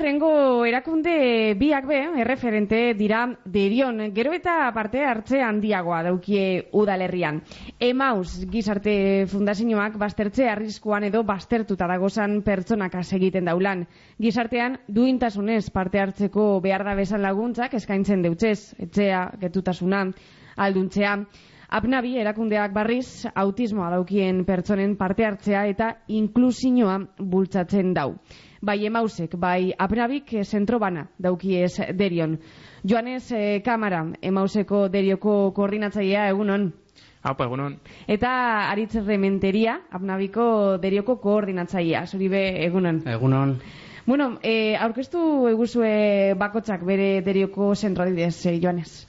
erakunde 0.00 1.54
biak 1.58 1.86
be, 1.86 1.98
erreferente 2.22 2.94
dira 2.94 3.26
derion, 3.44 4.00
gero 4.14 4.32
eta 4.32 4.70
parte 4.72 5.04
hartze 5.04 5.42
handiagoa 5.42 6.02
daukie 6.02 6.68
udalerrian. 6.72 7.42
Emaus 7.78 8.46
gizarte 8.50 9.26
fundazioak 9.28 9.98
bastertze 9.98 10.48
arriskuan 10.48 11.04
edo 11.04 11.22
bastertuta 11.22 11.86
dagozan 11.86 12.40
pertsonak 12.42 12.94
egiten 13.12 13.44
daulan. 13.44 13.86
Gizartean 14.18 14.78
duintasunez 14.88 15.70
parte 15.70 16.00
hartzeko 16.00 16.60
behar 16.60 16.84
da 16.84 16.94
besan 16.94 17.22
laguntzak 17.22 17.74
eskaintzen 17.74 18.22
deutzez, 18.22 18.74
etxea, 18.78 19.30
getutasuna, 19.40 20.06
alduntzea. 20.56 21.16
Apnabi 21.70 22.16
erakundeak 22.18 22.72
barriz 22.72 23.26
autismoa 23.34 23.90
daukien 23.90 24.44
pertsonen 24.44 24.96
parte 24.96 25.24
hartzea 25.24 25.66
eta 25.68 25.96
inklusinoa 26.08 26.98
bultzatzen 27.18 27.92
dau 27.94 28.14
bai 28.60 28.84
emausek, 28.86 29.36
bai 29.40 29.72
apnabik 29.78 30.34
eh, 30.34 30.44
zentro 30.44 30.78
bana 30.78 31.08
daukiez 31.18 31.80
derion. 31.96 32.38
Joanez 32.84 33.32
e, 33.32 33.60
Kamara, 33.64 34.04
emauseko 34.22 34.88
derioko 34.88 35.52
koordinatzailea 35.56 36.28
egunon. 36.30 36.70
Haupa, 37.22 37.44
egunon. 37.44 37.76
Eta 38.08 38.30
aritz 38.70 38.94
rementeria, 39.04 39.80
apnabiko 39.92 40.78
derioko 40.80 41.18
koordinatzailea, 41.20 42.06
zuri 42.06 42.28
be 42.32 42.42
egunon. 42.64 43.02
Egunon. 43.08 43.58
Bueno, 44.06 44.38
e, 44.42 44.76
aurkeztu 44.80 45.48
eguzue 45.50 46.34
bakotsak 46.40 46.84
bere 46.88 47.20
derioko 47.22 47.74
zentro 47.74 48.04
adibidez, 48.04 48.46
e, 48.46 48.58
Joanez. 48.60 49.06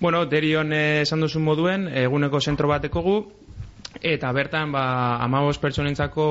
Bueno, 0.00 0.26
derion 0.30 0.72
esan 0.72 1.24
duzun 1.24 1.42
moduen, 1.42 1.88
eguneko 1.88 2.40
zentro 2.40 2.68
bateko 2.68 3.02
gu, 3.02 3.16
eta 4.04 4.30
bertan, 4.32 4.70
ba, 4.72 5.16
amabos 5.24 5.58
pertsonentzako 5.58 6.26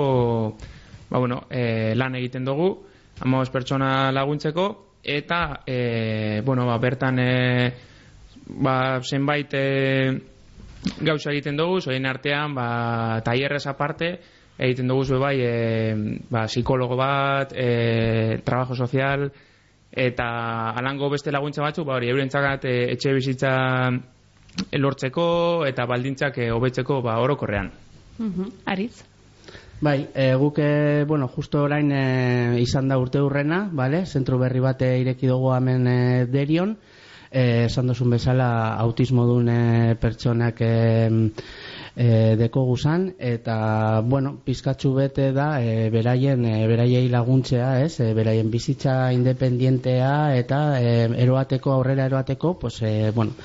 ba, 1.09 1.19
bueno, 1.19 1.43
e, 1.49 1.93
lan 1.95 2.15
egiten 2.15 2.45
dugu, 2.45 2.71
amabos 3.21 3.49
pertsona 3.49 4.11
laguntzeko, 4.11 4.67
eta 5.03 5.61
e, 5.65 6.41
bueno, 6.45 6.65
ba, 6.65 6.77
bertan 6.77 7.19
e, 7.19 7.73
ba, 8.47 8.99
zenbait 9.01 9.53
e, 9.53 10.21
gauza 11.01 11.31
egiten 11.31 11.57
dugu, 11.57 11.81
zoien 11.81 12.05
artean, 12.05 12.55
ba, 12.55 13.21
taierrez 13.25 13.65
aparte, 13.67 14.17
egiten 14.57 14.87
dugu 14.87 15.05
zuen 15.05 15.21
bai, 15.21 15.35
e, 15.41 15.95
ba, 16.29 16.45
psikologo 16.47 16.97
bat, 16.99 17.53
e, 17.55 18.41
trabajo 18.43 18.75
sozial, 18.75 19.29
eta 19.91 20.27
alango 20.77 21.09
beste 21.09 21.31
laguntza 21.31 21.63
batzu, 21.63 21.85
ba, 21.85 21.97
hori, 21.97 22.11
eurentzakat 22.11 22.65
e, 22.65 22.77
etxe 22.93 23.15
bizitza 23.15 23.53
lortzeko 24.77 25.65
eta 25.67 25.85
baldintzak 25.85 26.39
hobetzeko 26.53 27.01
ba, 27.05 27.19
orokorrean. 27.21 27.69
Uh 28.17 28.49
Aritz? 28.65 29.03
Bai, 29.79 30.09
e, 30.15 30.33
guk, 30.33 30.57
e, 30.57 31.05
bueno, 31.07 31.27
justo 31.27 31.61
orain 31.61 31.91
e, 31.91 32.59
izan 32.61 32.87
da 32.89 32.97
urte 32.97 33.21
urrena, 33.21 33.69
vale? 33.71 34.07
zentro 34.07 34.39
berri 34.41 34.59
bate 34.59 34.87
ireki 34.97 35.29
dugu 35.29 35.51
hemen 35.53 35.85
e, 35.87 36.25
derion, 36.25 36.71
esan 37.29 37.91
duzun 37.91 38.09
bezala 38.15 38.47
autismo 38.81 39.27
duen 39.29 39.51
e, 39.53 39.95
pertsonak 40.01 40.63
e, 40.65 40.71
e, 41.93 42.09
deko 42.41 42.63
guzan, 42.65 43.11
eta, 43.19 44.01
bueno, 44.01 44.39
pizkatzu 44.43 44.95
bete 44.95 45.29
da, 45.37 45.61
e, 45.61 45.91
beraien, 45.93 46.45
e, 46.45 46.65
beraiei 46.65 47.05
laguntzea, 47.13 47.75
ez, 47.85 47.99
e, 47.99 48.13
beraien 48.17 48.49
bizitza 48.49 49.11
independientea, 49.13 50.13
eta 50.41 50.61
e, 50.81 50.93
eroateko, 51.21 51.77
aurrera 51.77 52.09
eroateko, 52.09 52.57
pues, 52.57 52.81
e, 52.81 53.11
bueno, 53.11 53.37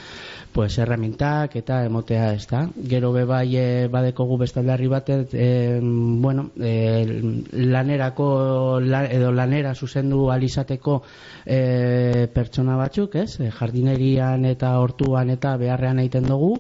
pues 0.53 0.77
erremintak 0.79 1.57
eta 1.57 1.83
emotea 1.85 2.33
ez 2.35 2.47
da. 2.51 2.63
Gero 2.89 3.13
be 3.13 3.25
bai 3.25 3.57
e, 3.57 3.89
badekogu 3.89 4.37
bestaldarri 4.43 4.89
bat 4.93 5.09
e, 5.11 5.81
bueno, 5.83 6.51
e, 6.61 7.05
lanerako 7.53 8.29
edo 8.81 9.33
lanera 9.33 9.75
zuzendu 9.75 10.29
alizateko 10.31 11.01
e, 11.47 12.29
pertsona 12.35 12.77
batzuk, 12.77 13.17
ez? 13.17 13.41
E, 13.41 13.51
jardinerian 13.51 14.45
eta 14.45 14.77
hortuan 14.79 15.31
eta 15.31 15.57
beharrean 15.57 16.05
egiten 16.05 16.29
dugu 16.29 16.59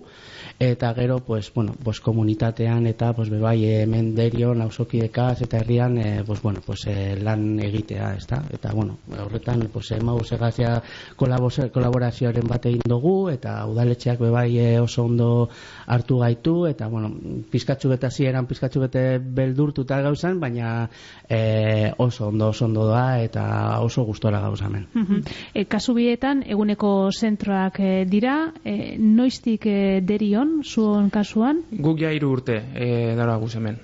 eta 0.59 0.95
gero 0.95 1.21
pues 1.21 1.53
bueno, 1.55 1.75
pues 1.83 2.01
komunitatean 2.01 2.87
eta 2.87 3.13
pues 3.13 3.31
be 3.31 3.39
bai 3.39 3.65
hemen 3.65 4.15
derio 4.15 4.55
nausokidekaz 4.55 5.43
eta 5.43 5.59
herrian 5.59 5.99
e, 5.99 6.25
pues 6.25 6.43
bueno, 6.43 6.61
pues 6.65 6.87
e, 6.87 7.17
lan 7.17 7.61
egitea, 7.61 8.15
ezta? 8.17 8.43
Eta 8.53 8.73
bueno, 8.73 8.99
horretan 9.25 9.69
pues 9.73 9.91
emau 9.93 10.23
segazia 10.25 10.83
kolaborazioaren 11.17 12.47
bat 12.49 12.67
egin 12.67 12.85
dugu 12.89 13.31
eta 13.31 13.57
udaletxeak 13.67 14.21
bebai 14.21 14.79
oso 14.79 15.05
ondo 15.05 15.49
hartu 15.87 16.19
gaitu 16.19 16.67
eta 16.67 16.89
bueno, 16.89 17.12
pizkatzu 17.51 17.89
bete 17.89 18.07
hasieran 18.07 18.47
pizkatzu 18.47 18.81
bete 18.81 19.19
beldurtuta 19.19 20.01
gauzan, 20.03 20.41
baina 20.41 20.89
e, 21.29 21.93
oso 21.99 22.29
ondo 22.29 22.49
oso 22.49 22.65
ondo 22.67 22.87
da 22.87 23.23
eta 23.23 23.81
oso 23.81 24.05
gustora 24.05 24.41
gauza 24.41 24.67
hemen. 24.67 24.87
e, 25.55 25.65
kasu 25.65 25.95
bietan 25.95 26.43
eguneko 26.47 27.11
zentroak 27.12 27.81
dira, 28.09 28.53
e, 28.65 28.97
noiztik 28.99 29.67
e, 29.67 30.01
zuon 30.65 31.09
kasuan? 31.11 31.63
Guk 31.73 32.01
ja 32.01 32.13
hiru 32.13 32.33
urte 32.37 32.59
e, 32.75 33.15
dara 33.17 33.37
guz 33.41 33.55
hemen. 33.57 33.79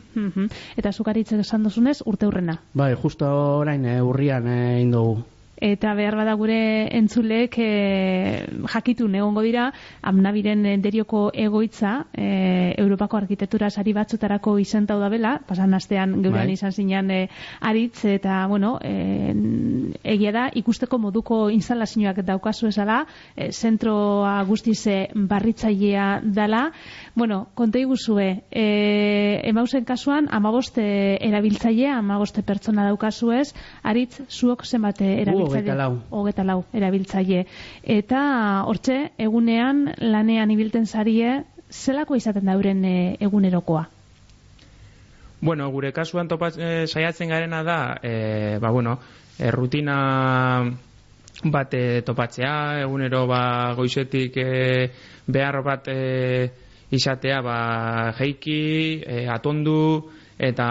Eta 0.77 0.93
zukaritzen 0.93 1.41
esan 1.41 1.65
duzunez 1.67 2.01
urte 2.07 2.29
urrena? 2.29 2.59
Bai, 2.75 2.95
justo 2.95 3.27
orain 3.59 3.85
e, 3.85 3.99
urrian 4.03 4.47
e, 4.47 4.61
indogu 4.83 5.23
eta 5.61 5.95
behar 5.95 6.15
bada 6.17 6.35
gure 6.39 6.89
entzulek 6.95 7.57
e, 7.59 8.47
jakitun 8.71 9.15
egongo 9.19 9.43
dira 9.43 9.69
amnabiren 10.03 10.65
derioko 10.83 11.29
egoitza 11.35 12.05
e, 12.13 12.75
Europako 12.79 13.19
arkitektura 13.19 13.71
sari 13.71 13.93
batzutarako 13.93 14.59
izentau 14.59 14.99
da 15.01 15.09
bela, 15.09 15.39
pasan 15.47 15.75
astean 15.75 16.23
geurean 16.23 16.47
bai. 16.47 16.55
izan 16.55 16.73
zinean 16.73 17.11
e, 17.11 17.29
aritz 17.61 18.05
eta 18.05 18.47
bueno, 18.47 18.79
e, 18.83 19.35
egia 20.05 20.33
da 20.33 20.47
ikusteko 20.55 20.99
moduko 20.99 21.49
instalazioak 21.51 22.23
daukazu 22.23 22.69
esala, 22.71 23.05
e, 23.35 23.51
zentroa 23.53 24.43
guztize 24.45 25.09
barritzailea 25.15 26.21
dala, 26.23 26.69
bueno, 27.15 27.49
konta 27.55 27.79
iguzue 27.83 28.45
e, 28.51 29.41
emauzen 29.49 29.85
kasuan 29.85 30.29
amaboste 30.31 31.19
erabiltzailea, 31.25 31.99
amaboste 31.99 32.43
pertsona 32.43 32.87
daukazu 32.87 33.33
ez, 33.33 33.49
aritz 33.83 34.21
zuok 34.29 34.65
zenbate 34.65 35.17
erabiltzailea 35.23 35.48
hogeta 35.49 36.45
lau. 36.45 36.65
Erabiltzaile. 36.73 37.45
Eta 37.83 38.23
hortxe 38.67 38.99
egunean 39.19 39.87
lanean 39.99 40.51
ibilten 40.51 40.87
zarie 40.87 41.43
zelako 41.71 42.17
izaten 42.17 42.47
da 42.49 42.57
euren 42.57 42.85
e, 42.85 43.17
egunerokoa? 43.21 43.87
Bueno, 45.41 45.69
gure 45.71 45.93
kasuan 45.95 46.29
topat, 46.29 46.59
e, 46.59 46.87
saiatzen 46.87 47.31
garena 47.31 47.63
da, 47.63 47.81
e, 48.03 48.59
ba, 48.59 48.71
bueno, 48.75 48.99
e, 49.39 49.51
rutina 49.55 49.99
bat 51.45 51.75
e, 51.75 52.03
topatzea, 52.03 52.81
egunero 52.83 53.27
ba, 53.31 53.75
goizetik 53.79 54.37
e, 54.43 54.91
behar 55.27 55.61
bat 55.63 55.87
e, 55.93 56.51
izatea 56.91 57.41
ba, 57.45 57.59
jeiki, 58.19 59.03
e, 59.07 59.27
atondu, 59.31 60.11
eta, 60.39 60.69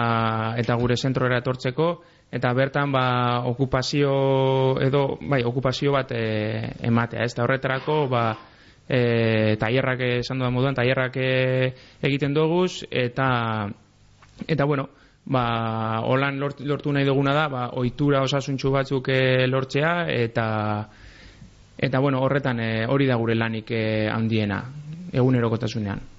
eta 0.60 0.76
gure 0.76 0.96
zentroera 0.96 1.40
etortzeko, 1.40 1.88
eta 2.30 2.52
bertan 2.52 2.92
ba, 2.92 3.40
okupazio 3.48 4.80
edo 4.84 5.18
bai, 5.20 5.42
okupazio 5.44 5.92
bat 5.92 6.12
e, 6.12 6.74
ematea, 6.84 7.24
ez 7.24 7.34
da 7.34 7.44
horretarako 7.44 8.06
ba, 8.08 8.24
e, 8.88 9.56
taierrak 9.60 10.04
esan 10.20 10.40
dudan 10.40 10.52
moduan, 10.52 10.76
taierrak 10.76 11.16
e, 11.16 11.72
egiten 12.04 12.34
doguz 12.36 12.84
eta 12.90 13.68
eta 14.46 14.64
bueno 14.64 14.88
ba, 15.24 16.00
holan 16.04 16.38
lortu 16.40 16.92
nahi 16.92 17.08
duguna 17.08 17.34
da 17.34 17.48
ba, 17.48 17.64
oitura 17.80 18.22
osasuntxu 18.22 18.72
batzuk 18.76 19.08
e, 19.08 19.46
lortzea 19.46 20.04
eta 20.12 20.46
eta 21.78 21.98
bueno, 22.00 22.20
horretan 22.20 22.60
e, 22.60 22.70
hori 22.86 23.06
da 23.06 23.16
gure 23.16 23.34
lanik 23.34 23.70
e, 23.70 24.08
handiena 24.12 24.64
egunerokotasunean 25.12 26.17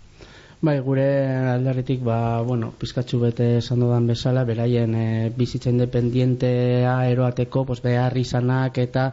Bai, 0.61 0.73
gure 0.83 1.03
aldarritik, 1.49 2.01
ba, 2.03 2.41
bueno, 2.43 2.73
pizkatxu 2.79 3.21
bete 3.21 3.45
esan 3.61 3.79
dudan 3.79 4.09
bezala, 4.11 4.41
beraien 4.43 4.95
e, 5.01 5.05
bizitza 5.37 5.71
independientea 5.71 6.95
eroateko, 7.13 7.63
pues, 7.69 7.79
behar 7.85 8.17
izanak 8.19 8.81
eta 8.83 9.05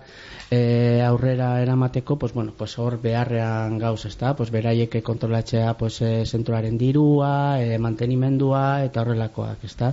e, 0.50 1.02
aurrera 1.06 1.60
eramateko, 1.62 2.16
pues, 2.19 2.32
bueno, 2.32 2.52
pues, 2.58 2.76
hor 2.82 3.00
beharrean 3.00 3.78
gauz, 3.78 4.06
ez 4.06 4.16
da, 4.19 4.34
pues, 4.34 4.50
beraiek 4.50 4.96
kontrolatzea 5.06 5.76
pues, 5.78 6.00
e, 6.02 6.26
zentroaren 6.26 6.78
dirua, 6.78 7.62
e, 7.62 7.78
mantenimendua 7.78 8.82
eta 8.88 9.06
horrelakoak, 9.06 9.62
ez 9.70 9.76
da. 9.78 9.92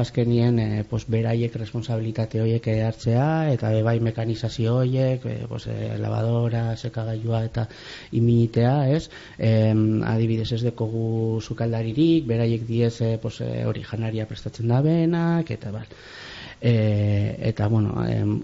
Azkenien, 0.00 0.58
e, 0.58 0.84
pues, 0.88 1.04
beraiek 1.04 1.60
responsabilitate 1.60 2.40
horiek 2.40 2.70
hartzea, 2.86 3.52
eta 3.52 3.74
bai 3.84 3.98
mekanizazio 4.00 4.78
horiek, 4.80 5.28
e, 5.28 5.36
pues, 5.52 5.68
e, 5.68 5.98
lavadora, 6.00 6.64
sekagailua 6.76 7.44
eta 7.44 7.68
iminitea, 8.12 8.74
ez, 8.88 9.10
e, 9.36 9.52
adibidez 10.14 10.50
ez 10.52 10.62
deko 10.64 10.93
dugu 10.94 11.40
sukaldaririk, 11.40 12.26
beraiek 12.26 12.66
diez 12.66 13.00
e, 13.02 13.16
pues, 13.18 13.40
e, 13.40 13.64
hori 13.66 13.82
janaria 13.82 14.28
prestatzen 14.30 14.70
da 14.70 14.80
benak, 14.84 15.50
eta 15.50 15.72
bar. 15.74 15.90
E, 16.64 17.36
eta 17.50 17.66
bueno, 17.68 17.92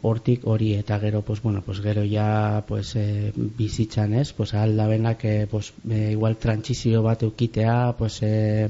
hortik 0.02 0.42
hori 0.44 0.74
eta 0.76 0.98
gero 1.00 1.22
pues, 1.22 1.40
bueno, 1.42 1.62
pues, 1.64 1.80
gero 1.80 2.02
ja 2.04 2.64
pues, 2.68 2.94
e, 2.96 3.32
bizitzan 3.36 4.14
ez, 4.14 4.32
pues, 4.32 4.52
alda 4.54 4.88
benak 4.88 5.24
e, 5.24 5.46
pues, 5.46 5.72
e, 5.88 6.10
igual 6.12 6.36
trantzizio 6.36 7.02
bat 7.02 7.22
eukitea 7.22 7.94
pues, 7.96 8.20
e, 8.22 8.66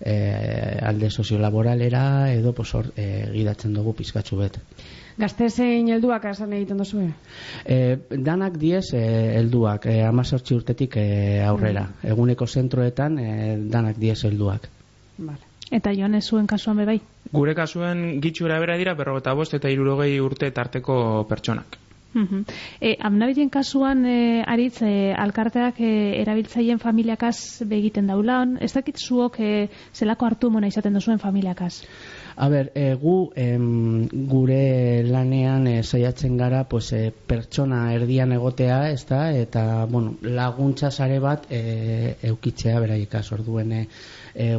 e, 0.00 0.78
alde 0.82 1.10
soziolaboralera 1.10 2.32
edo 2.32 2.52
pues, 2.52 2.74
or, 2.74 2.92
e, 2.96 3.28
gidatzen 3.32 3.74
dugu 3.74 3.94
pizkatzu 3.94 4.38
bet. 4.40 4.60
Gazte 5.16 5.48
zein 5.48 5.88
helduak 5.88 6.26
esan 6.28 6.52
egiten 6.52 6.82
duzu? 6.82 7.06
E, 7.64 7.96
danak 8.10 8.58
diez 8.60 8.92
e, 8.92 9.02
helduak, 9.38 9.86
e, 9.88 10.02
amazortzi 10.04 10.54
urtetik 10.58 10.98
e, 11.00 11.06
aurrera. 11.44 11.86
Mm. 11.88 12.10
Eguneko 12.12 12.46
zentroetan 12.46 13.18
e, 13.18 13.30
danak 13.72 13.96
diez 14.02 14.18
helduak. 14.28 14.68
Vale. 15.16 15.40
Eta 15.72 15.90
joan 15.96 16.14
ez 16.14 16.26
zuen 16.28 16.46
kasuan 16.46 16.76
bebai? 16.82 17.00
Gure 17.32 17.56
kasuen 17.58 18.20
gitxura 18.22 18.60
bera 18.62 18.76
dira 18.78 18.94
berrogeta 18.94 19.32
bost 19.34 19.56
eta 19.56 19.72
irurogei 19.72 20.20
urte 20.20 20.52
tarteko 20.54 21.26
pertsonak. 21.28 21.80
Mhm. 22.16 22.44
E, 22.80 22.96
amnabilen 23.04 23.50
kasuan 23.52 24.06
e, 24.08 24.42
aritz 24.48 24.80
e, 24.80 25.12
alkarteak 25.12 25.80
e, 25.84 25.90
erabiltzaileen 26.22 26.80
familiakaz 26.80 27.66
begiten 27.68 28.08
daulan, 28.08 28.56
ez 28.64 28.72
dakit 28.72 28.96
zuok 28.96 29.36
e, 29.44 29.50
zelako 29.92 30.30
hartu 30.30 30.50
mona 30.50 30.70
izaten 30.72 30.96
duzuen 30.96 31.20
familiakaz? 31.20 31.74
A 32.36 32.48
ber, 32.52 32.70
e, 32.72 32.86
gu 33.00 33.16
em, 33.36 34.08
gure 34.32 35.04
lanean 35.04 35.68
e, 35.68 35.76
saiatzen 35.82 36.40
gara 36.40 36.64
pues, 36.64 36.88
e, 36.96 37.12
pertsona 37.12 37.92
erdian 37.92 38.32
egotea, 38.32 38.80
ez 38.96 39.04
da, 39.08 39.22
eta 39.36 39.84
bueno, 39.84 40.16
laguntza 40.22 40.90
sare 40.90 41.20
bat 41.20 41.46
e, 41.52 42.16
eukitzea 42.32 42.80
beraiekaz 42.80 43.26
orduen 43.36 43.76
e, 43.76 43.86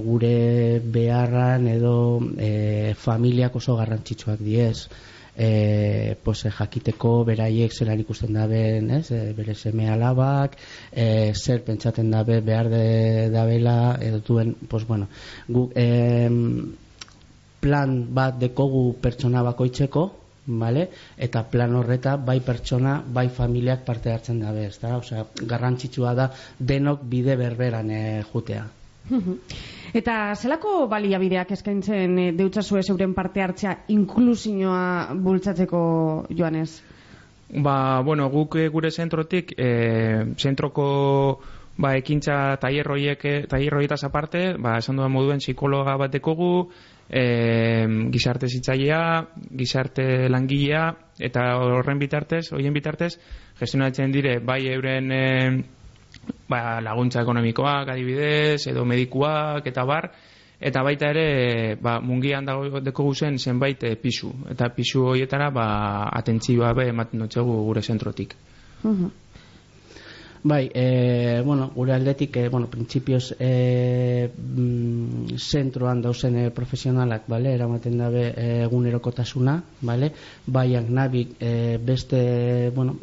gure 0.06 0.80
beharran 0.94 1.68
edo 1.74 1.98
e, 2.38 2.94
familiak 2.98 3.58
oso 3.58 3.82
garrantzitsuak 3.82 4.46
diez 4.46 4.90
e, 5.38 6.18
pues, 6.24 6.46
e, 6.46 6.52
jakiteko 6.52 7.24
beraiek 7.28 7.72
zelan 7.72 8.02
ikusten 8.02 8.34
daben, 8.34 8.90
ez, 8.98 9.12
e, 9.12 9.22
bere 9.38 9.56
seme 9.56 9.88
alabak, 9.94 10.58
e, 10.92 11.34
zer 11.36 11.64
pentsaten 11.64 12.10
dabe 12.12 12.42
behar 12.42 12.70
de, 12.74 13.30
dabela, 13.30 13.98
edo 14.02 14.20
duen, 14.26 14.56
pues, 14.68 14.88
bueno, 14.88 15.08
guk, 15.48 15.72
em, 15.76 16.74
plan 17.62 18.00
bat 18.14 18.40
dekogu 18.42 18.96
pertsona 19.02 19.44
bakoitzeko, 19.46 20.08
vale? 20.48 20.88
eta 21.18 21.44
plan 21.52 21.76
horreta 21.76 22.16
bai 22.18 22.40
pertsona, 22.40 22.98
bai 23.06 23.28
familiak 23.30 23.84
parte 23.86 24.14
hartzen 24.14 24.40
dabe, 24.42 24.66
ezta? 24.72 24.96
Osea, 24.98 25.26
garrantzitsua 25.54 26.14
da 26.16 26.32
denok 26.60 27.04
bide 27.04 27.36
berberan 27.36 27.92
e, 27.92 28.02
jutea. 28.32 28.66
Eta 29.98 30.36
zelako 30.36 30.88
baliabideak 30.92 31.52
eskaintzen 31.56 32.18
e, 32.20 32.26
deutsazue 32.36 32.84
zeuren 32.84 33.14
parte 33.16 33.42
hartzea 33.42 33.74
inklusioa 33.94 35.16
bultzatzeko 35.24 35.82
joanez? 36.30 36.82
Ba, 37.48 38.02
bueno, 38.04 38.28
guk 38.30 38.58
eh, 38.60 38.68
gure 38.68 38.92
zentrotik, 38.92 39.54
e, 39.56 39.70
zentroko 40.36 40.88
ba, 41.78 41.94
ekintza 41.96 42.58
tailerroiek 42.60 43.24
tailerroietaz 43.48 44.04
aparte, 44.04 44.58
ba, 44.60 44.78
esan 44.82 45.00
dudan 45.00 45.14
moduen 45.14 45.40
psikologa 45.40 45.96
bat 46.02 46.12
dekogu, 46.12 46.68
e, 47.08 47.24
gizarte 48.12 48.50
zitzailea, 48.52 49.02
gizarte 49.56 50.28
langilea, 50.30 50.90
eta 51.24 51.48
horren 51.64 52.04
bitartez, 52.04 52.50
hoien 52.52 52.76
bitartez, 52.76 53.16
gestionatzen 53.60 54.12
dire, 54.12 54.40
bai 54.44 54.66
euren 54.74 55.12
e, 55.12 55.24
ba, 56.50 56.80
laguntza 56.82 57.22
ekonomikoak, 57.22 57.92
adibidez, 57.94 58.68
edo 58.72 58.86
medikuak, 58.86 59.68
eta 59.68 59.86
bar, 59.86 60.10
eta 60.60 60.84
baita 60.84 61.12
ere, 61.14 61.76
ba, 61.82 62.00
mungian 62.02 62.46
dago 62.46 62.82
deko 62.82 63.10
guzen 63.10 63.38
zenbait 63.38 63.84
e, 63.84 63.96
pisu, 63.96 64.32
eta 64.50 64.70
pisu 64.74 65.06
horietara, 65.12 65.52
ba, 65.54 65.68
atentzioa 66.18 66.74
be 66.78 66.90
ematen 66.94 67.26
dutxegu 67.26 67.62
gure 67.70 67.84
zentrotik. 67.84 68.36
Mhm. 68.84 69.12
Bai, 70.44 70.70
e, 70.74 71.42
bueno, 71.46 71.72
gure 71.74 71.94
aldetik, 71.94 72.36
e, 72.38 72.50
bueno, 72.50 72.68
principios 72.68 73.36
e, 73.40 74.30
mm, 74.38 75.36
zentroan 75.38 76.02
dauzen 76.02 76.38
e, 76.38 76.52
profesionalak, 76.52 77.28
bale, 77.28 77.54
eramaten 77.56 77.98
dabe 77.98 78.24
egunerokotasuna, 78.64 79.58
bale, 79.82 80.12
baiak 80.46 80.90
nabik 80.90 81.36
e, 81.40 81.78
beste, 81.78 82.72
bueno, 82.76 82.98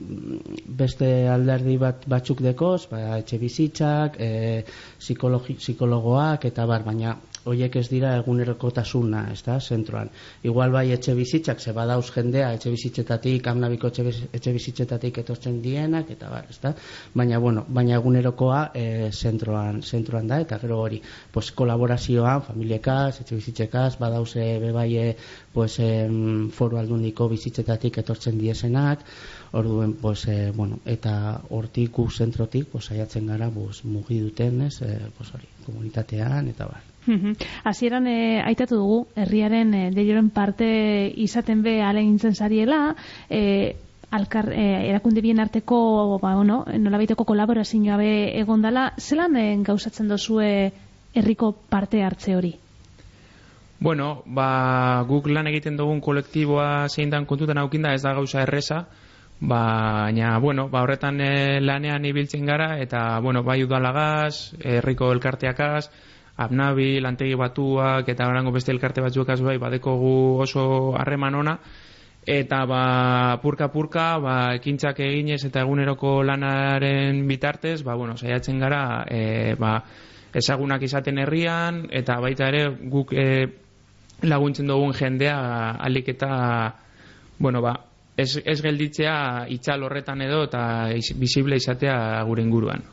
beste 0.66 1.28
alderdi 1.28 1.76
bat 1.76 2.06
batzuk 2.06 2.40
dekoz, 2.44 2.88
ba, 2.90 3.18
etxe 3.18 3.38
bizitzak, 3.38 4.18
e, 4.18 4.64
psikologi, 4.98 5.58
psikologoak, 5.60 6.50
eta 6.52 6.66
bar, 6.70 6.86
baina 6.86 7.16
hoiek 7.44 7.76
ez 7.76 7.88
dira 7.90 8.14
egunerokotasuna, 8.20 9.26
ez 9.32 9.40
da, 9.44 9.58
zentroan. 9.60 10.10
Igual 10.48 10.72
bai 10.72 10.86
etxe 10.94 11.14
bizitzak, 11.16 11.60
ze 11.60 11.74
badauz 11.76 12.06
jendea, 12.14 12.52
etxe 12.56 12.72
bizitzetatik, 12.72 13.46
amnabiko 13.52 13.90
etxe, 13.92 14.06
etxe 14.32 14.54
bizitzetatik 14.56 15.20
etortzen 15.24 15.60
dienak, 15.64 16.10
eta 16.16 16.30
bar, 16.32 16.48
ez 16.50 16.58
da. 16.62 16.72
Baina, 17.12 17.23
bueno, 17.40 17.64
baina 17.68 17.96
egunerokoa 17.96 18.70
e, 18.74 19.10
zentroan, 19.12 19.82
zentroan 19.82 20.28
da, 20.28 20.40
eta 20.40 20.58
gero 20.62 20.80
hori, 20.80 21.00
pues, 21.32 21.50
kolaborazioan, 21.52 22.42
familiekaz, 22.46 23.20
etxe 23.22 23.34
bizitzekaz, 23.34 23.98
badauze 23.98 24.46
bebaie, 24.62 25.16
pues, 25.52 25.78
em, 25.78 26.50
foru 26.50 26.78
aldundiko 26.78 27.28
bizitzetatik 27.28 27.98
etortzen 28.04 28.38
diesenak, 28.38 29.04
orduen, 29.52 29.94
pues, 30.00 30.26
e, 30.28 30.50
bueno, 30.50 30.80
eta 30.84 31.40
hortik 31.50 31.92
gu 31.92 32.08
zentrotik, 32.10 32.68
pues, 32.72 32.86
saiatzen 32.86 33.26
gara, 33.26 33.50
pues, 33.50 33.84
mugi 33.84 34.20
duten, 34.20 34.62
ez, 34.62 34.80
e, 34.82 34.98
pues, 35.16 35.34
hori, 35.34 35.48
komunitatean, 35.66 36.48
eta 36.48 36.66
bar. 36.66 36.82
Hasieran 37.64 38.06
e, 38.08 38.40
aitatu 38.40 38.78
dugu 38.80 38.98
herriaren 39.14 39.74
e, 39.76 39.82
deioren 39.92 40.30
parte 40.32 40.66
izaten 41.20 41.62
be 41.62 41.80
alegintzen 41.84 42.34
sariela, 42.34 42.94
e, 43.28 43.76
alkar, 44.14 44.52
e, 44.52 44.88
erakunde 44.88 45.20
bien 45.20 45.40
arteko, 45.40 46.18
ba, 46.22 46.34
bueno, 46.34 46.64
nolabaiteko 46.78 47.24
kolaborazioa 47.26 47.96
be 47.98 48.10
egondala, 48.40 48.92
zelan 48.98 49.36
e, 49.36 49.46
gauzatzen 49.66 50.08
dozue 50.08 50.50
herriko 51.14 51.52
parte 51.68 52.02
hartze 52.02 52.36
hori? 52.36 52.54
Bueno, 53.84 54.22
ba, 54.26 55.04
guk 55.08 55.26
lan 55.28 55.50
egiten 55.50 55.76
dugun 55.76 56.00
kolektiboa 56.00 56.88
zein 56.88 57.10
dan 57.10 57.26
kontutan 57.26 57.58
aukinda 57.58 57.92
ez 57.94 58.02
da 58.02 58.14
gauza 58.14 58.42
erresa, 58.42 58.84
baina, 59.40 60.38
bueno, 60.38 60.68
ba, 60.72 60.82
horretan 60.82 61.20
eh, 61.20 61.60
lanean 61.60 62.04
ibiltzen 62.06 62.46
gara, 62.46 62.78
eta, 62.80 63.20
bueno, 63.20 63.42
bai 63.42 63.62
udalagaz, 63.64 64.54
herriko 64.62 65.10
elkarteakaz, 65.12 65.90
abnabi, 66.36 67.00
lantegi 67.00 67.34
batuak, 67.38 68.08
eta 68.08 68.28
orango 68.30 68.54
beste 68.54 68.72
elkarte 68.72 69.02
batzuekaz 69.04 69.40
bai, 69.42 69.58
badekogu 69.58 70.40
oso 70.42 70.94
harreman 70.98 71.34
ona, 71.42 71.58
eta 72.26 72.64
ba, 72.66 73.38
purka-purka, 73.42 74.06
ba, 74.18 74.36
ekintzak 74.58 75.00
eginez 75.04 75.42
eta 75.44 75.62
eguneroko 75.64 76.22
lanaren 76.24 77.26
bitartez, 77.28 77.82
ba, 77.84 77.94
bueno, 77.94 78.16
saiatzen 78.16 78.58
gara, 78.58 79.04
e, 79.08 79.54
ba, 79.60 79.76
ezagunak 80.34 80.82
izaten 80.82 81.20
herrian, 81.22 81.84
eta 81.92 82.18
baita 82.22 82.48
ere 82.50 82.66
guk 82.90 83.12
e, 83.12 83.26
laguntzen 84.24 84.70
dugun 84.70 84.94
jendea 84.96 85.38
alik 85.84 86.08
eta, 86.14 86.30
bueno, 87.38 87.62
ba, 87.62 87.76
ez, 88.16 88.36
ez 88.44 88.60
gelditzea 88.62 89.46
itxal 89.54 89.84
horretan 89.84 90.22
edo 90.24 90.44
eta 90.48 90.90
iz, 90.94 91.12
visible 91.18 91.58
izatea 91.60 91.96
gure 92.26 92.42
inguruan. 92.42 92.84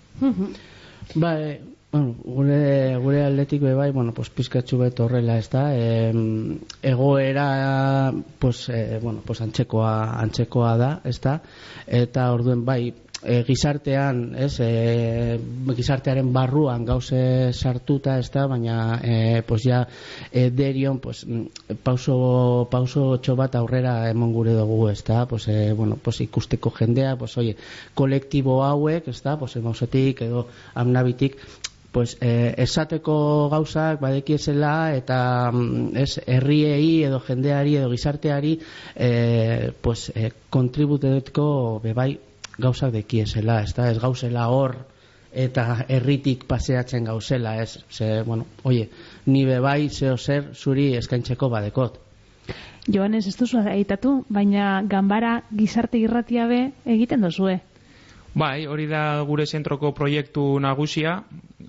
Ba, 1.16 1.36
e, 1.40 1.60
bueno, 1.92 2.16
gure, 2.24 2.96
gure 2.98 3.24
aldetik 3.26 3.62
be 3.62 3.74
bai, 3.76 3.92
bueno, 3.92 4.14
pues 4.14 4.30
pizkatxu 4.32 4.80
bet 4.80 5.00
horrela, 5.04 5.38
ez 5.38 5.50
da, 5.52 5.66
e, 5.76 6.12
egoera, 6.82 8.14
pues, 8.40 8.70
e, 8.70 9.00
bueno, 9.04 9.20
pues 9.26 9.42
antzekoa, 9.42 10.20
antzekoa 10.22 10.78
da, 10.80 10.92
ez 11.04 11.20
da, 11.20 11.42
eta 11.88 12.32
orduen 12.32 12.64
bai, 12.66 12.94
e, 13.24 13.44
gizartean, 13.44 14.22
ez, 14.40 14.54
e, 14.64 15.40
gizartearen 15.76 16.32
barruan 16.34 16.86
gauze 16.86 17.52
sartuta, 17.54 18.18
ez 18.20 18.32
da, 18.32 18.46
baina, 18.48 19.00
e, 19.04 19.42
pues 19.48 19.66
ja, 19.68 19.84
e, 20.32 20.50
derion, 20.50 21.00
pues, 21.00 21.26
mm, 21.28 21.76
pauso, 21.84 22.70
pauso 22.72 23.18
txo 23.20 23.36
bat 23.36 23.56
aurrera 23.60 24.10
emon 24.10 24.32
gure 24.34 24.56
dugu, 24.58 24.88
ez 24.90 25.04
da, 25.04 25.26
pues, 25.28 25.50
e, 25.50 25.74
bueno, 25.74 26.00
pues, 26.02 26.22
ikusteko 26.22 26.72
jendea, 26.72 27.18
pues, 27.18 27.38
oie, 27.38 27.58
kolektibo 27.94 28.64
hauek, 28.64 29.08
ez 29.08 29.22
da, 29.22 29.38
pues, 29.38 29.56
emausetik 29.60 30.24
edo 30.30 30.48
amnabitik, 30.74 31.38
pues, 31.92 32.18
eh, 32.22 32.56
esateko 32.58 33.50
gauzak 33.52 34.00
badekiezela 34.02 34.96
eta 34.96 35.52
mm, 35.52 35.98
ez 35.98 36.22
herriei 36.26 37.04
edo 37.04 37.20
jendeari 37.20 37.76
edo 37.78 37.90
gizarteari 37.92 38.58
eh, 38.96 39.72
pues, 39.82 40.12
eh, 40.16 40.32
bebai 41.84 42.20
gauzak 42.58 42.92
dekiezela, 42.94 43.62
ez 43.64 43.74
da, 43.74 43.90
ez 43.92 44.00
gauzela 44.00 44.48
hor 44.50 44.76
eta 45.32 45.86
herritik 45.88 46.46
paseatzen 46.46 47.06
gauzela, 47.06 47.56
ez, 47.62 47.80
ze, 47.90 48.22
bueno, 48.24 48.46
oie, 48.64 48.90
ni 49.26 49.46
bebai 49.46 49.90
zeo 49.90 50.18
zer 50.18 50.52
zuri 50.54 50.96
eskaintzeko 50.98 51.50
badekot. 51.50 52.00
Joanes, 52.88 53.28
ez 53.28 53.38
duzu 53.38 53.62
aitatu, 53.62 54.26
baina 54.30 54.82
ganbara 54.84 55.44
gizarte 55.56 55.98
irratia 56.02 56.48
be 56.48 56.72
egiten 56.86 57.22
dozue. 57.22 57.62
Bai, 58.34 58.66
hori 58.66 58.86
da 58.88 59.20
gure 59.28 59.46
zentroko 59.46 59.92
proiektu 59.92 60.60
nagusia, 60.64 61.18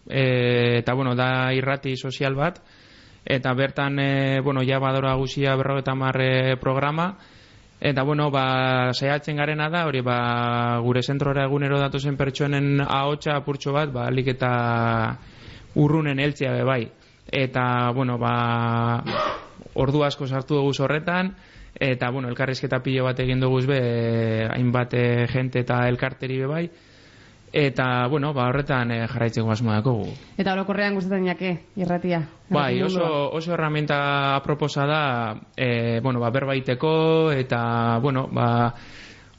e, 0.06 0.78
eta 0.78 0.94
bueno, 0.94 1.16
da 1.18 1.52
irrati 1.52 1.96
sozial 1.96 2.36
bat, 2.38 2.60
eta 3.24 3.54
bertan, 3.54 3.98
e, 3.98 4.40
bueno, 4.40 4.62
ja 4.62 4.78
badora 4.78 5.16
guzia 5.18 5.56
berrogeta 5.56 5.94
marre 5.94 6.56
programa, 6.62 7.16
eta 7.80 8.04
bueno, 8.06 8.30
ba, 8.30 8.92
saiatzen 8.94 9.42
garena 9.42 9.68
da, 9.70 9.86
hori 9.90 10.04
ba, 10.06 10.78
gure 10.86 11.02
zentrora 11.02 11.48
egunero 11.50 11.80
datozen 11.82 12.16
pertsonen 12.16 12.78
ahotsa 12.86 13.40
apurtxo 13.40 13.74
bat, 13.74 13.90
ba, 13.90 14.06
alik 14.06 14.30
eta 14.36 14.52
urrunen 15.74 16.22
heltzea 16.22 16.52
be 16.60 16.62
bai. 16.62 16.82
Eta, 17.26 17.90
bueno, 17.90 18.18
ba, 18.18 19.02
ordu 19.74 20.04
asko 20.04 20.26
sartu 20.26 20.60
dugu 20.60 20.72
horretan, 20.84 21.34
eta, 21.74 22.10
bueno, 22.10 22.28
elkarrizketa 22.28 22.82
pilo 22.82 23.04
bat 23.04 23.20
egin 23.20 23.40
dugu 23.40 23.62
be, 23.66 23.82
hainbat 24.50 24.94
eh, 24.94 25.26
jente 25.32 25.62
eta 25.64 25.86
elkarteri 25.88 26.38
be 26.38 26.46
bai, 26.46 26.64
eta, 27.52 28.06
bueno, 28.08 28.32
ba, 28.32 28.48
horretan 28.48 28.90
eh, 28.90 29.06
jarraitzeko 29.08 29.50
asmoa 29.52 29.80
dakogu. 29.80 30.08
Eta 30.38 30.54
orokorrean 30.54 30.94
gustatzen 30.96 31.26
jake, 31.28 31.52
irratia. 31.76 32.22
Bai, 32.52 32.82
oso, 32.82 33.04
oso 33.32 33.52
herramienta 33.52 34.36
aproposa 34.36 34.86
da, 34.86 35.04
e, 35.56 36.00
bueno, 36.00 36.20
ba, 36.20 36.30
berbaiteko, 36.30 37.32
eta, 37.32 37.98
bueno, 38.02 38.26
ba, 38.32 38.74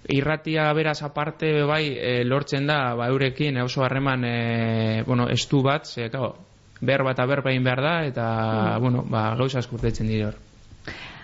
irratia 0.09 0.71
beraz 0.73 1.01
aparte, 1.03 1.63
bai, 1.63 1.97
e, 1.97 2.23
lortzen 2.25 2.67
da, 2.67 2.95
ba, 2.95 3.09
eurekin 3.13 3.61
oso 3.61 3.83
harreman, 3.85 4.25
e, 4.25 5.03
bueno, 5.07 5.29
estu 5.29 5.61
bat, 5.65 5.85
ze, 5.85 6.09
kao, 6.09 6.35
berba 6.85 7.13
eta 7.15 7.25
berba 7.25 7.51
egin 7.51 7.63
behar 7.63 7.81
da, 7.81 7.93
eta, 8.05 8.25
bueno, 8.79 9.03
ba, 9.07 9.33
gauza 9.39 9.59
askurtetzen 9.59 10.07
dira 10.07 10.31
hor. 10.31 10.39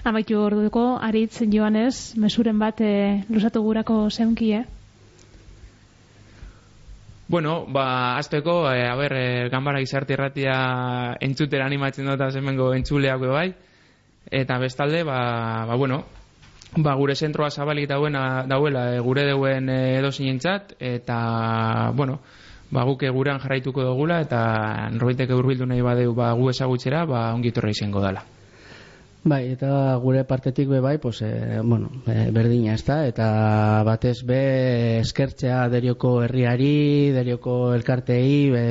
Amaitu 0.08 0.40
orduko, 0.40 0.98
aritz 1.04 1.44
joanez, 1.52 2.16
mesuren 2.18 2.60
bat 2.60 2.80
e, 2.82 3.24
lusatu 3.30 3.62
gurako 3.62 4.06
zeunki, 4.10 4.54
eh? 4.56 4.66
Bueno, 7.30 7.66
ba, 7.68 8.18
azteko, 8.18 8.72
e, 8.72 8.88
a 8.88 8.96
ber, 8.96 9.14
e, 9.14 9.50
gambara 9.54 9.84
gizarte 9.84 10.16
irratia 10.16 10.56
entzutera 11.22 11.68
animatzen 11.68 12.08
dut 12.10 12.24
hemengo 12.36 12.72
entzuleak 12.74 13.20
bai, 13.22 13.52
eta 14.32 14.58
bestalde, 14.58 15.04
ba, 15.04 15.66
ba 15.68 15.76
bueno, 15.76 16.06
ba, 16.78 16.96
gure 16.96 17.16
zentroa 17.16 17.52
zabalik 17.52 17.90
dauena, 17.90 18.46
dauela 18.48 18.96
e, 18.96 19.00
gure 19.06 19.28
deuen 19.28 19.70
e, 19.70 20.00
edozinentzat, 20.00 20.74
eta, 20.80 21.92
bueno, 21.94 22.22
ba, 22.72 22.84
guke 22.86 23.10
gurean 23.10 23.40
jarraituko 23.42 23.84
dugula, 23.84 24.22
eta 24.26 24.90
norbaiteke 24.94 25.34
hurbildu 25.34 25.66
nahi 25.70 25.82
badeu 25.86 26.14
ba, 26.18 26.34
gu 26.34 26.50
ezagutzera, 26.54 27.06
ba, 27.10 27.30
ongitorra 27.34 27.74
izango 27.74 28.02
dala. 28.04 28.26
Bai, 29.20 29.52
eta 29.52 29.98
gure 30.00 30.22
partetik 30.24 30.70
be 30.70 30.80
bai, 30.80 30.98
pues, 30.98 31.22
e, 31.22 31.60
bueno, 31.62 31.90
e, 32.08 32.30
berdina 32.32 32.74
ez 32.74 32.86
da, 32.88 33.02
eta 33.08 33.84
batez 33.84 34.24
be 34.24 35.00
eskertzea 35.02 35.66
derioko 35.68 36.22
herriari, 36.24 37.12
derioko 37.12 37.74
elkartei, 37.76 38.50
be, 38.54 38.64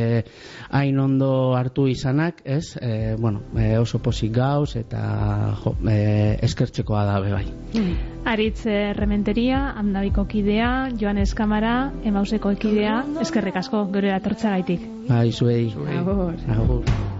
hain 0.70 0.98
ondo 1.04 1.54
hartu 1.56 1.84
izanak, 1.92 2.40
ez? 2.44 2.78
E, 2.80 3.14
bueno, 3.20 3.42
e, 3.60 3.76
oso 3.76 4.00
posik 4.00 4.32
gauz, 4.38 4.74
eta 4.80 5.52
jo, 5.60 5.74
e, 5.84 6.38
eskertzekoa 6.48 7.04
da 7.04 7.20
be 7.20 7.36
bai. 7.36 7.44
Aritz 8.24 8.64
Rementeria, 8.96 9.74
Amdabiko 9.76 10.24
kidea, 10.28 10.88
Joanes 10.98 11.34
Kamara, 11.36 11.92
Emauseko 12.08 12.56
ekidea, 12.56 13.02
eskerrik 13.20 13.60
asko 13.60 13.84
gure 13.92 14.16
atortzagaitik. 14.16 14.88
Bai, 15.12 15.28
zuei. 15.32 15.68
Agur. 16.00 16.36
Agur. 16.56 17.17